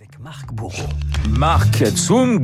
avec 0.00 0.18
Marc 0.18 0.54
Bourreau. 0.54 0.88
Marc 1.28 1.84
Zum 1.94 2.42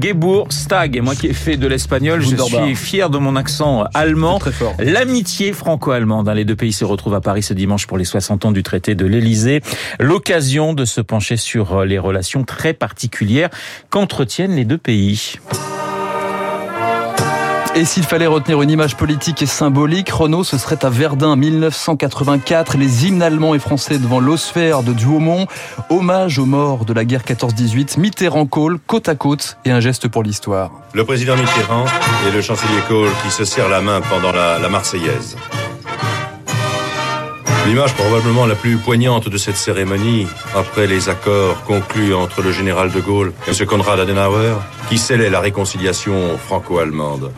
Stag. 0.51 0.95
Et 0.95 1.01
moi 1.01 1.15
qui 1.15 1.29
ai 1.29 1.33
fait 1.33 1.57
de 1.57 1.67
l'espagnol, 1.67 2.21
je 2.21 2.37
suis 2.37 2.75
fier 2.75 3.09
de 3.09 3.17
mon 3.17 3.35
accent 3.35 3.85
allemand. 3.95 4.39
Très 4.39 4.53
fort. 4.53 4.75
L'amitié 4.79 5.55
franco-allemande. 5.55 6.29
Les 6.29 6.45
deux 6.45 6.55
pays 6.55 6.75
se 6.75 6.85
retrouvent 6.85 7.15
à 7.15 7.23
Paris 7.23 7.43
ce 7.43 7.55
dimanche 7.55 7.87
pour 7.87 7.97
les 7.97 8.05
60 8.05 8.45
ans 8.45 8.53
du 8.53 8.63
traité 8.63 8.95
de 8.95 9.07
l'Élysée. 9.07 9.63
L'occasion 9.99 10.75
de 10.75 10.85
se 10.85 11.01
pencher 11.01 11.39
sur 11.39 11.87
les 11.87 11.99
relations 11.99 12.45
très 12.45 12.75
particulières 12.75 13.49
qu'entretiennent 13.89 14.55
les 14.55 14.67
deux 14.67 14.77
pays. 14.77 15.39
Et 17.77 17.85
s'il 17.85 18.05
fallait 18.05 18.27
retenir 18.27 18.63
une 18.63 18.71
image 18.71 18.97
politique 18.97 19.43
et 19.43 19.47
symbolique, 19.47 20.09
Renault, 20.09 20.45
ce 20.45 20.57
serait 20.57 20.83
à 20.83 20.89
Verdun 20.89 21.37
1984, 21.37 22.79
les 22.79 23.05
hymnes 23.07 23.21
allemands 23.21 23.55
et 23.55 23.59
français 23.59 23.99
devant 23.99 24.19
l'osphère 24.19 24.83
de 24.83 24.95
Douaumont, 24.95 25.47
hommage 25.91 26.39
aux 26.39 26.47
morts 26.47 26.87
de 26.87 26.95
la 26.95 27.05
guerre 27.05 27.25
14-18, 27.25 28.01
Mitterrand-Kohl, 28.01 28.79
côte 28.87 29.11
à 29.11 29.15
côte 29.15 29.59
et 29.67 29.73
un 29.73 29.81
geste 29.81 30.09
pour 30.09 30.23
l'histoire. 30.23 30.71
Le 30.95 31.05
président 31.05 31.37
Mitterrand 31.37 31.85
et 32.27 32.33
le 32.33 32.41
chancelier 32.41 32.81
Kohl 32.89 33.11
qui 33.23 33.31
se 33.31 33.45
serrent 33.45 33.69
la 33.69 33.83
main 33.83 34.01
pendant 34.01 34.33
la 34.33 34.69
Marseillaise. 34.71 35.37
L'image 37.67 37.95
probablement 37.95 38.47
la 38.47 38.55
plus 38.55 38.77
poignante 38.77 39.29
de 39.29 39.37
cette 39.37 39.57
cérémonie, 39.57 40.29
après 40.55 40.87
les 40.87 41.09
accords 41.09 41.65
conclus 41.65 42.15
entre 42.15 42.41
le 42.41 42.53
général 42.53 42.93
de 42.93 43.01
Gaulle 43.01 43.33
et 43.49 43.51
M. 43.51 43.67
Konrad 43.67 43.99
Adenauer, 43.99 44.55
qui 44.89 44.99
scellait 44.99 45.31
la 45.31 45.41
réconciliation 45.41 46.39
franco-allemande. 46.39 47.33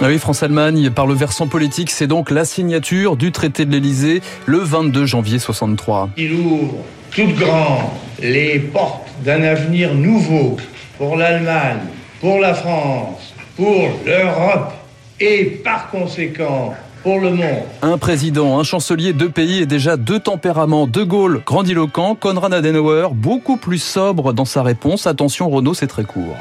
Ah 0.00 0.06
oui, 0.06 0.18
France-Allemagne, 0.18 0.88
par 0.90 1.06
le 1.06 1.12
versant 1.12 1.46
politique, 1.46 1.90
c'est 1.90 2.06
donc 2.06 2.30
la 2.30 2.46
signature 2.46 3.16
du 3.16 3.32
traité 3.32 3.66
de 3.66 3.72
l'Elysée 3.72 4.22
le 4.46 4.58
22 4.58 5.04
janvier 5.04 5.38
63. 5.38 6.08
Il 6.16 6.32
ouvre 6.32 6.76
toutes 7.10 7.34
grandes 7.34 7.90
les 8.22 8.58
portes 8.58 9.08
d'un 9.22 9.42
avenir 9.42 9.94
nouveau 9.94 10.56
pour 10.96 11.16
l'Allemagne, 11.16 11.80
pour 12.20 12.40
la 12.40 12.54
France, 12.54 13.34
pour 13.56 13.90
l'Europe 14.06 14.72
et 15.20 15.44
par 15.62 15.90
conséquent 15.90 16.74
pour 17.04 17.20
le 17.20 17.30
monde. 17.30 17.62
Un 17.82 17.98
président, 17.98 18.58
un 18.58 18.64
chancelier, 18.64 19.12
deux 19.12 19.28
pays 19.28 19.60
et 19.60 19.66
déjà 19.66 19.96
deux 19.96 20.18
tempéraments. 20.18 20.88
De 20.88 21.04
Gaulle, 21.04 21.42
grandiloquent, 21.46 22.16
Konrad 22.16 22.52
Adenauer, 22.52 23.10
beaucoup 23.14 23.58
plus 23.58 23.78
sobre 23.78 24.32
dans 24.32 24.46
sa 24.46 24.62
réponse. 24.62 25.06
Attention, 25.06 25.48
Renault, 25.50 25.74
c'est 25.74 25.86
très 25.86 26.04
court. 26.04 26.36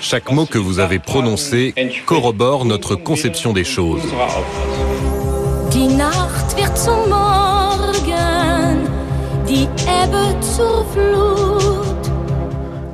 Chaque 0.00 0.30
mot 0.30 0.46
que 0.46 0.58
vous 0.58 0.78
avez 0.78 1.00
prononcé 1.00 1.74
corrobore 2.06 2.64
notre 2.64 2.94
conception 2.94 3.52
des 3.52 3.64
choses. 3.64 4.02
Die 5.72 5.88
Nacht 5.88 6.56
wird 6.56 6.78
zum 6.78 7.10
Morgen, 7.10 8.88
die 9.46 9.68
Ebbe 9.86 10.34
zur 10.40 10.86
Flut. 10.92 11.47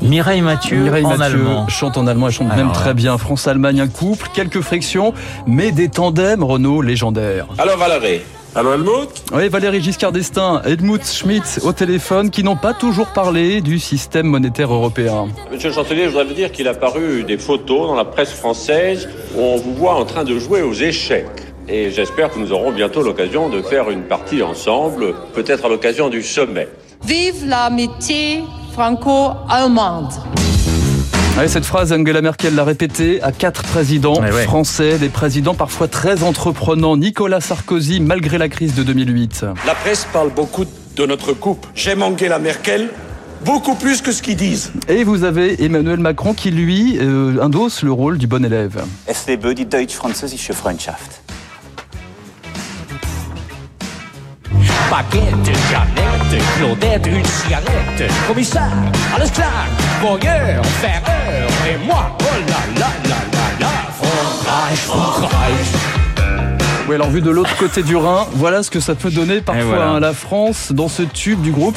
Mireille 0.04 0.42
Mathieu 0.42 0.76
Mireille 0.76 1.04
en 1.06 1.16
Mathieu 1.16 1.24
allemand. 1.24 1.68
chante 1.68 1.96
en 1.96 2.06
allemand, 2.06 2.26
elle 2.26 2.34
chante 2.34 2.52
Alors 2.52 2.66
même 2.66 2.72
très 2.72 2.92
bien. 2.92 3.16
France-Allemagne, 3.16 3.80
un 3.80 3.88
couple, 3.88 4.28
quelques 4.34 4.60
frictions, 4.60 5.14
mais 5.46 5.72
des 5.72 5.88
tandems 5.88 6.44
Renault 6.44 6.82
légendaires. 6.82 7.46
Alors 7.56 7.78
Valérie 7.78 8.20
Allô 8.54 8.72
Helmut? 8.72 9.08
Oui, 9.32 9.48
Valérie 9.48 9.82
Giscard 9.82 10.12
d'Estaing, 10.12 10.62
Edmund 10.64 11.02
Schmidt 11.02 11.58
au 11.64 11.72
téléphone, 11.72 12.30
qui 12.30 12.44
n'ont 12.44 12.54
pas 12.54 12.74
toujours 12.74 13.08
parlé 13.08 13.62
du 13.62 13.80
système 13.80 14.26
monétaire 14.26 14.72
européen. 14.72 15.26
Monsieur 15.50 15.70
le 15.70 15.74
chancelier, 15.74 16.04
je 16.04 16.10
voudrais 16.10 16.26
vous 16.26 16.34
dire 16.34 16.52
qu'il 16.52 16.68
a 16.68 16.74
paru 16.74 17.24
des 17.24 17.38
photos 17.38 17.88
dans 17.88 17.96
la 17.96 18.04
presse 18.04 18.32
française 18.32 19.08
où 19.34 19.40
on 19.40 19.56
vous 19.56 19.74
voit 19.74 19.94
en 19.94 20.04
train 20.04 20.22
de 20.22 20.38
jouer 20.38 20.62
aux 20.62 20.74
échecs. 20.74 21.26
Et 21.66 21.90
j'espère 21.90 22.30
que 22.30 22.38
nous 22.38 22.52
aurons 22.52 22.70
bientôt 22.70 23.02
l'occasion 23.02 23.48
de 23.48 23.62
faire 23.62 23.90
une 23.90 24.02
partie 24.02 24.42
ensemble, 24.42 25.14
peut-être 25.34 25.64
à 25.64 25.68
l'occasion 25.68 26.10
du 26.10 26.22
sommet. 26.22 26.68
Vive 27.04 27.46
l'amitié 27.48 28.44
franco-allemande. 28.74 30.08
Ouais, 31.38 31.46
cette 31.46 31.64
phrase, 31.64 31.92
Angela 31.92 32.20
Merkel 32.22 32.54
l'a 32.56 32.64
répétée 32.64 33.22
à 33.22 33.30
quatre 33.30 33.62
présidents 33.62 34.20
Ouais, 34.20 34.32
ouais. 34.32 34.42
français, 34.44 34.98
des 34.98 35.08
présidents 35.08 35.54
parfois 35.54 35.86
très 35.86 36.24
entreprenants. 36.24 36.96
Nicolas 36.96 37.40
Sarkozy, 37.40 38.00
malgré 38.00 38.36
la 38.36 38.48
crise 38.48 38.74
de 38.74 38.82
2008. 38.82 39.46
La 39.66 39.74
presse 39.76 40.06
parle 40.12 40.30
beaucoup 40.34 40.64
de 40.96 41.06
notre 41.06 41.32
couple. 41.32 41.68
J'aime 41.76 42.02
Angela 42.02 42.38
Merkel 42.40 42.88
beaucoup 43.44 43.74
plus 43.76 44.00
que 44.02 44.10
ce 44.10 44.22
qu'ils 44.22 44.36
disent. 44.36 44.72
Et 44.88 45.04
vous 45.04 45.22
avez 45.22 45.62
Emmanuel 45.64 46.00
Macron 46.00 46.34
qui, 46.34 46.50
lui, 46.50 46.98
euh, 47.00 47.40
endosse 47.42 47.82
le 47.82 47.92
rôle 47.92 48.18
du 48.18 48.26
bon 48.26 48.44
élève. 48.44 48.82
Es 49.06 49.28
lebe 49.30 49.54
die 49.54 49.66
deutsch-französische 49.66 50.52
Freundschaft. 50.52 51.20
Baguette, 54.94 55.50
Jeannette, 55.68 56.42
Claudette, 56.56 57.06
une 57.08 57.24
cigarette, 57.24 58.12
commissaire, 58.28 58.70
alles 59.12 59.28
klar, 59.32 59.50
voyeur, 60.00 60.64
ferreur, 60.64 61.48
et 61.68 61.84
moi, 61.84 62.16
oh 62.20 62.24
là 62.46 62.80
là 62.80 62.86
là 63.08 63.16
là 63.32 63.42
là, 63.58 63.72
Frankreich, 63.92 64.78
Frankreich. 64.78 65.66
Oui, 66.86 66.94
alors 66.94 67.10
vu 67.10 67.22
de 67.22 67.30
l'autre 67.30 67.56
côté 67.56 67.82
du 67.82 67.96
Rhin, 67.96 68.24
voilà 68.34 68.62
ce 68.62 68.70
que 68.70 68.78
ça 68.78 68.94
peut 68.94 69.10
donner 69.10 69.40
parfois 69.40 69.64
voilà. 69.64 69.88
hein, 69.88 69.98
la 69.98 70.12
France 70.12 70.70
dans 70.70 70.88
ce 70.88 71.02
tube 71.02 71.40
du 71.42 71.50
groupe 71.50 71.76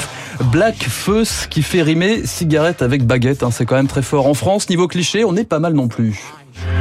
Black 0.52 0.76
Feuss 0.88 1.48
qui 1.50 1.62
fait 1.62 1.82
rimer 1.82 2.24
cigarette 2.24 2.82
avec 2.82 3.04
baguette. 3.04 3.42
hein, 3.42 3.48
c'est 3.50 3.66
quand 3.66 3.74
même 3.74 3.88
très 3.88 4.02
fort. 4.02 4.28
En 4.28 4.34
France, 4.34 4.70
niveau 4.70 4.86
cliché, 4.86 5.24
on 5.24 5.34
est 5.34 5.42
pas 5.48 5.58
mal 5.58 5.72
non 5.72 5.88
plus. 5.88 6.22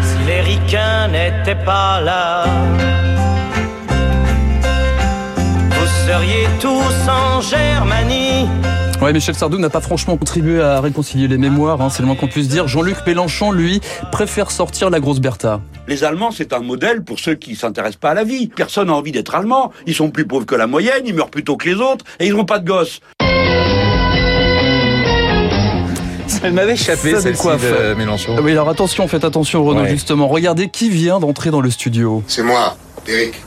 Si 0.02 0.18
les 0.28 0.42
ricains 0.42 1.08
n'étaient 1.08 1.58
pas 1.66 2.00
là, 2.00 2.44
seriez 6.08 6.48
tous 6.62 7.10
en 7.10 7.42
Germanie. 7.42 8.48
Ouais, 9.02 9.12
Michel 9.12 9.36
Sardou 9.36 9.58
n'a 9.60 9.70
pas 9.70 9.82
franchement 9.82 10.16
contribué 10.16 10.62
à 10.62 10.80
réconcilier 10.80 11.28
les 11.28 11.38
mémoires, 11.38 11.82
hein, 11.82 11.90
c'est 11.90 12.02
le 12.02 12.08
moins 12.08 12.16
qu'on 12.16 12.28
puisse 12.30 12.48
dire. 12.48 12.66
Jean-Luc 12.68 12.96
Mélenchon, 13.06 13.52
lui, 13.52 13.82
préfère 14.12 14.50
sortir 14.50 14.90
la 14.90 15.02
grosse 15.02 15.20
Bertha. 15.20 15.60
Les 15.90 16.06
Allemands, 16.06 16.32
c'est 16.32 16.54
un 16.54 16.62
modèle 16.62 17.04
pour 17.04 17.20
ceux 17.20 17.36
qui 17.36 17.56
s'intéressent 17.58 17.98
pas 18.00 18.12
à 18.12 18.14
la 18.14 18.24
vie. 18.24 18.48
Personne 18.48 18.88
n'a 18.88 18.94
envie 18.94 19.12
d'être 19.12 19.36
allemand. 19.36 19.72
Ils 19.86 19.94
sont 19.94 20.10
plus 20.10 20.26
pauvres 20.26 20.46
que 20.46 20.56
la 20.56 20.66
moyenne, 20.66 21.04
ils 21.06 21.14
meurent 21.14 21.30
plus 21.30 21.44
tôt 21.44 21.58
que 21.58 21.68
les 21.68 21.76
autres, 21.76 22.06
et 22.22 22.28
ils 22.28 22.34
n'ont 22.34 22.46
pas 22.46 22.60
de 22.60 22.68
gosses. 22.68 23.02
Elle 26.44 26.54
m'avait 26.54 26.74
échappé, 26.74 27.20
celle-ci 27.20 27.48
de 27.48 27.94
Mélenchon. 27.96 28.36
Ah 28.38 28.42
Oui, 28.42 28.52
alors 28.54 28.70
attention, 28.70 29.08
faites 29.10 29.26
attention 29.26 29.66
Renaud, 29.66 29.82
Ouais. 29.82 29.90
justement. 29.90 30.28
Regardez 30.30 30.70
qui 30.70 30.90
vient 30.90 31.20
d'entrer 31.20 31.52
dans 31.52 31.62
le 31.62 31.70
studio. 31.70 32.24
C'est 32.28 32.44
moi, 32.44 32.78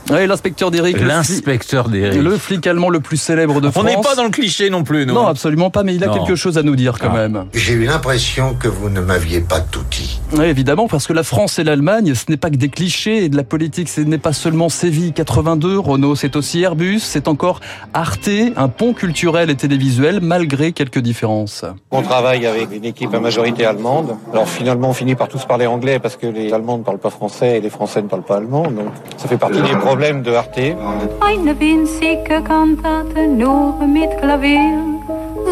L'inspecteur 0.09 0.71
d'Eric, 0.71 0.97
le, 0.97 1.03
fli- 1.03 1.07
L'inspecteur 1.07 1.89
d'Eric. 1.89 2.21
le 2.21 2.37
flic 2.37 2.65
allemand 2.67 2.89
le 2.89 2.99
plus 2.99 3.17
célèbre 3.17 3.61
de 3.61 3.67
On 3.67 3.71
France. 3.71 3.83
n'est 3.85 4.01
pas 4.01 4.15
dans 4.15 4.23
le 4.23 4.29
cliché 4.29 4.69
non 4.69 4.83
plus, 4.83 5.05
nous. 5.05 5.13
Non, 5.13 5.27
hein. 5.27 5.31
absolument 5.31 5.69
pas, 5.69 5.83
mais 5.83 5.95
il 5.95 6.03
a 6.03 6.07
Non. 6.07 6.13
quelque 6.13 6.35
chose 6.35 6.57
à 6.57 6.63
nous 6.63 6.75
dire 6.75 6.97
quand 6.99 7.11
Ah. 7.13 7.27
même. 7.27 7.45
J'ai 7.53 7.73
eu 7.73 7.85
l'impression 7.85 8.53
que 8.55 8.67
vous 8.67 8.89
ne 8.89 9.01
m'aviez 9.01 9.41
pas 9.41 9.59
tout 9.59 9.83
dit. 9.91 10.20
Oui, 10.33 10.45
évidemment, 10.45 10.87
parce 10.87 11.07
que 11.07 11.13
la 11.13 11.23
France 11.23 11.59
et 11.59 11.63
l'Allemagne, 11.65 12.15
ce 12.15 12.25
n'est 12.29 12.37
pas 12.37 12.49
que 12.49 12.55
des 12.55 12.69
clichés, 12.69 13.25
et 13.25 13.29
de 13.29 13.35
la 13.35 13.43
politique, 13.43 13.89
ce 13.89 13.99
n'est 13.99 14.17
pas 14.17 14.31
seulement 14.31 14.69
Séville 14.69 15.11
82, 15.11 15.77
Renault, 15.77 16.15
c'est 16.15 16.37
aussi 16.37 16.61
Airbus, 16.61 16.99
c'est 16.99 17.27
encore 17.27 17.59
Arte, 17.93 18.29
un 18.55 18.69
pont 18.69 18.93
culturel 18.93 19.49
et 19.49 19.55
télévisuel, 19.55 20.19
malgré 20.21 20.71
quelques 20.71 20.99
différences. 20.99 21.65
On 21.91 22.01
travaille 22.01 22.45
avec 22.45 22.73
une 22.73 22.85
équipe 22.85 23.13
à 23.13 23.19
majorité 23.19 23.65
allemande. 23.65 24.15
Alors 24.31 24.47
finalement, 24.47 24.91
on 24.91 24.93
finit 24.93 25.15
par 25.15 25.27
tous 25.27 25.43
parler 25.43 25.67
anglais 25.67 25.99
parce 25.99 26.15
que 26.15 26.27
les 26.27 26.53
Allemands 26.53 26.77
ne 26.77 26.83
parlent 26.83 26.99
pas 26.99 27.09
français 27.09 27.57
et 27.57 27.61
les 27.61 27.69
Français 27.69 28.01
ne 28.01 28.07
parlent 28.07 28.23
pas 28.23 28.37
allemand. 28.37 28.63
Donc 28.63 28.93
ça 29.17 29.27
fait 29.27 29.37
partie 29.37 29.61
des 29.61 29.75
problèmes 29.75 30.21
de 30.21 30.31
Arte. 30.31 30.75
Eine 31.21 31.59
winzige 31.59 32.41
Kantate 32.47 33.27
nur 33.27 33.85
mit 33.85 34.09
Klavier 34.21 34.79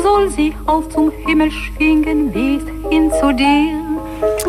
soll 0.02 0.30
sich 0.30 0.54
auf 0.68 0.88
zum 0.90 1.12
Himmel 1.28 1.52
schwingen 1.52 2.32
bis 2.32 2.64
hin 2.90 3.12
zu 3.20 3.34
dir. 3.34 3.89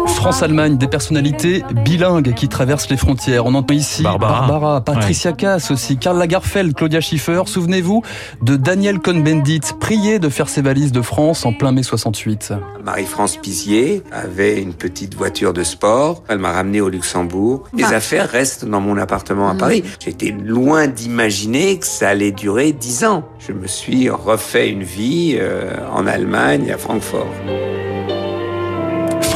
France-Allemagne, 0.06 0.76
des 0.76 0.86
personnalités 0.88 1.64
bilingues 1.84 2.34
qui 2.34 2.48
traversent 2.48 2.90
les 2.90 2.96
frontières. 2.96 3.46
On 3.46 3.54
entend 3.54 3.72
ici 3.74 4.02
Barbara. 4.02 4.80
Patricia 4.82 5.32
Cass 5.32 5.70
aussi, 5.70 5.96
Karl 5.96 6.18
Lagerfeld, 6.18 6.74
Claudia 6.74 7.00
Schiffer. 7.00 7.42
Souvenez-vous 7.46 8.02
de 8.42 8.56
Daniel 8.56 8.98
Cohn-Bendit, 8.98 9.60
prié 9.78 10.18
de 10.18 10.28
faire 10.28 10.48
ses 10.48 10.60
valises 10.62 10.92
de 10.92 11.00
France 11.00 11.46
en 11.46 11.52
plein 11.52 11.72
mai 11.72 11.82
68. 11.82 12.52
Marie-France 12.84 13.38
Pizier 13.38 14.02
avait 14.12 14.60
une 14.60 14.74
petite 14.74 15.14
voiture 15.14 15.52
de 15.52 15.62
sport. 15.62 16.22
Elle 16.28 16.38
m'a 16.38 16.52
ramené 16.52 16.80
au 16.80 16.88
Luxembourg. 16.90 17.64
Les 17.74 17.84
Ah. 17.84 17.96
affaires 17.96 18.28
restent 18.28 18.64
dans 18.66 18.80
mon 18.80 18.98
appartement 18.98 19.48
à 19.48 19.54
Paris. 19.54 19.84
J'étais 20.04 20.32
loin 20.32 20.86
d'imaginer 20.86 21.78
que 21.78 21.86
ça 21.86 22.10
allait 22.10 22.32
durer 22.32 22.72
dix 22.72 23.04
ans. 23.04 23.24
Je 23.38 23.52
me 23.52 23.66
suis 23.66 24.10
refait 24.10 24.68
une 24.68 24.82
vie 24.82 25.36
euh, 25.38 25.76
en 25.94 26.06
Allemagne, 26.06 26.70
à 26.70 26.76
Francfort. 26.78 27.26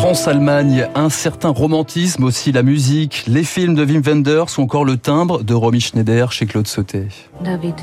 France-Allemagne, 0.05 0.87
un 0.95 1.09
certain 1.09 1.49
romantisme 1.49 2.25
aussi, 2.25 2.53
la 2.53 2.63
musique, 2.63 3.25
les 3.27 3.43
films 3.43 3.75
de 3.75 3.87
Wim 3.87 4.03
Wenders 4.03 4.59
ou 4.59 4.61
encore 4.61 4.85
le 4.85 4.99
timbre 4.99 5.43
de 5.43 5.55
Romy 5.55 5.81
Schneider 5.81 6.31
chez 6.31 6.45
Claude 6.45 6.67
Sauté. 6.67 7.09
David, 7.43 7.75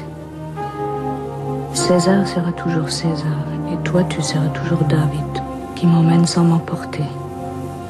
César 1.74 2.28
sera 2.28 2.52
toujours 2.52 2.92
César 2.92 3.26
et 3.74 3.84
toi 3.84 4.04
tu 4.04 4.22
seras 4.22 4.50
toujours 4.50 4.84
David, 4.84 5.44
qui 5.76 5.88
m'emmène 5.88 6.28
sans 6.28 6.44
m'emporter, 6.44 7.06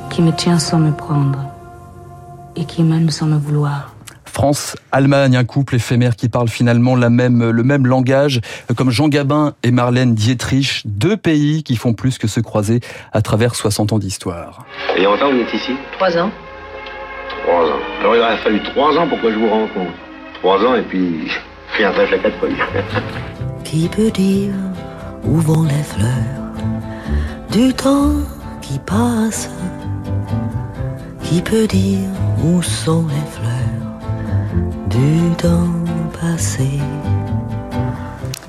qui 0.10 0.22
me 0.22 0.32
tient 0.32 0.60
sans 0.60 0.80
me 0.80 0.94
prendre 0.94 1.40
et 2.56 2.64
qui 2.64 2.84
m'aime 2.84 3.10
sans 3.10 3.26
me 3.26 3.38
vouloir. 3.38 3.94
France-Allemagne, 4.32 5.36
un 5.36 5.44
couple 5.44 5.76
éphémère 5.76 6.16
qui 6.16 6.30
parle 6.30 6.48
finalement 6.48 6.96
la 6.96 7.10
même, 7.10 7.50
le 7.50 7.64
même 7.64 7.86
langage, 7.86 8.40
comme 8.76 8.90
Jean 8.90 9.10
Gabin 9.10 9.54
et 9.62 9.72
Marlène 9.72 10.16
Dietrich, 10.16 10.84
deux 10.86 11.18
pays 11.18 11.64
qui 11.64 11.76
font 11.76 11.94
plus 11.94 12.18
que 12.18 12.28
se 12.28 12.40
croiser 12.40 12.80
à 13.12 13.22
travers 13.22 13.56
60 13.56 13.94
ans 13.94 14.00
d'histoire. 14.00 14.66
Et 14.96 15.04
longtemps 15.04 15.32
vous 15.32 15.40
êtes 15.40 15.54
ici? 15.54 15.74
Trois 15.94 16.18
ans. 16.18 16.32
Trois 17.44 17.66
ans. 17.66 17.80
Alors 18.00 18.16
il 18.16 18.22
aurait 18.22 18.38
fallu 18.38 18.64
trois 18.64 18.98
ans 18.98 19.08
pour 19.08 19.20
que 19.22 19.32
je 19.32 19.38
vous 19.38 19.50
rencontre. 19.50 19.92
Trois 20.40 20.64
ans 20.66 20.76
et 20.76 20.84
puis 20.84 21.30
rien 21.78 21.92
à 21.92 22.10
la 22.10 22.18
quatrième. 22.18 22.58
Qui 23.64 23.90
peut 23.90 24.12
dire 24.12 24.54
où 25.26 25.36
vont 25.36 25.64
les 25.64 25.84
fleurs 25.84 26.10
du 27.52 27.74
temps 27.74 28.14
qui 28.62 28.80
passe? 28.80 29.50
Qui 31.24 31.42
peut 31.42 31.68
dire 31.68 32.08
où 32.44 32.62
sont 32.62 33.06
les 33.08 33.32
fleurs? 33.32 33.51
Du 34.92 35.36
temps 35.38 35.74
passé 36.20 36.80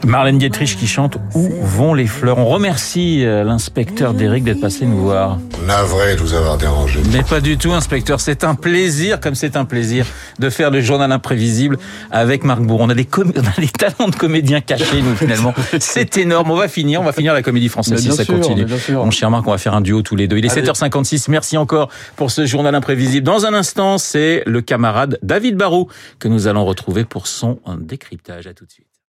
Marlène 0.05 0.39
Dietrich 0.39 0.77
qui 0.77 0.87
chante 0.87 1.17
Où 1.35 1.49
vont 1.63 1.95
les 1.95 2.07
fleurs 2.07 2.39
On 2.39 2.47
remercie 2.47 3.25
euh, 3.25 3.45
l'inspecteur 3.45 4.15
Derek 4.15 4.43
d'être 4.43 4.61
passé 4.61 4.85
nous 4.85 4.99
voir. 4.99 5.39
Navré 5.67 6.17
de 6.17 6.21
vous 6.21 6.35
avoir 6.35 6.59
dérangé. 6.59 7.01
Mais 7.13 7.23
pas 7.23 7.41
du 7.41 7.57
tout, 7.57 7.73
inspecteur. 7.73 8.21
C'est 8.21 8.43
un 8.43 8.57
plaisir, 8.57 9.21
comme 9.21 9.37
c'est 9.37 9.57
un 9.57 9.65
plaisir, 9.65 10.05
de 10.41 10.51
faire 10.51 10.71
le 10.71 10.81
journal 10.81 11.13
imprévisible 11.13 11.79
avec 12.11 12.43
Marc 12.43 12.63
Bourg. 12.63 12.81
On 12.81 12.89
a 12.91 12.95
des, 12.95 13.09
on 13.17 13.21
a 13.23 13.61
des 13.61 13.69
talents 13.69 14.09
de 14.09 14.17
comédiens 14.17 14.61
cachés, 14.61 15.03
nous, 15.03 15.15
finalement. 15.15 15.55
C'est 15.79 16.17
énorme. 16.17 16.51
On 16.51 16.57
va 16.57 16.69
finir. 16.69 17.01
On 17.01 17.05
va 17.05 17.13
finir 17.13 17.33
la 17.33 17.43
comédie 17.43 17.69
française 17.69 18.01
si 18.01 18.13
ça 18.13 18.25
sûr, 18.25 18.35
continue. 18.35 18.67
Mon 18.91 19.11
cher 19.11 19.31
Marc, 19.31 19.47
on 19.47 19.53
va 19.53 19.59
faire 19.59 19.75
un 19.75 19.81
duo 19.81 20.03
tous 20.03 20.17
les 20.17 20.27
deux. 20.27 20.39
Il 20.39 20.45
est 20.45 20.53
Allez. 20.59 20.69
7h56. 20.69 21.27
Merci 21.29 21.57
encore 21.57 21.89
pour 22.17 22.31
ce 22.31 22.45
journal 22.45 22.75
imprévisible. 22.75 23.25
Dans 23.25 23.47
un 23.47 23.55
instant, 23.55 23.99
c'est 23.99 24.43
le 24.47 24.61
camarade 24.63 25.19
David 25.23 25.57
Barou 25.57 25.87
que 26.19 26.29
nous 26.29 26.49
allons 26.49 26.65
retrouver 26.65 27.05
pour 27.05 27.29
son 27.29 27.61
décryptage. 27.79 28.47
À 28.47 28.55
tout 28.55 28.67
de 28.67 28.73
suite. 28.73 28.92